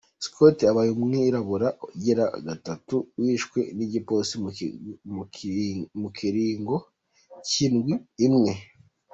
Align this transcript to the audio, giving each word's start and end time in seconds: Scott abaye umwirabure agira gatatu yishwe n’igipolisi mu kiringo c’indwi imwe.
Scott 0.25 0.57
abaye 0.71 0.89
umwirabure 0.97 1.67
agira 1.89 2.25
gatatu 2.47 2.95
yishwe 3.23 3.59
n’igipolisi 3.75 4.35
mu 6.03 6.09
kiringo 6.17 6.75
c’indwi 7.47 7.93
imwe. 8.27 8.51